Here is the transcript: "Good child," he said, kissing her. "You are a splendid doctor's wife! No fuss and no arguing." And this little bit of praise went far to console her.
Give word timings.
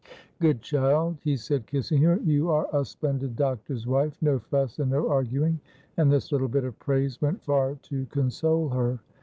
"Good 0.39 0.63
child," 0.63 1.17
he 1.23 1.35
said, 1.37 1.67
kissing 1.67 2.01
her. 2.01 2.17
"You 2.25 2.49
are 2.49 2.67
a 2.73 2.83
splendid 2.83 3.35
doctor's 3.35 3.85
wife! 3.85 4.17
No 4.19 4.39
fuss 4.39 4.79
and 4.79 4.89
no 4.89 5.07
arguing." 5.07 5.59
And 5.95 6.11
this 6.11 6.31
little 6.31 6.47
bit 6.47 6.63
of 6.63 6.79
praise 6.79 7.21
went 7.21 7.43
far 7.43 7.75
to 7.83 8.07
console 8.07 8.69
her. 8.69 8.99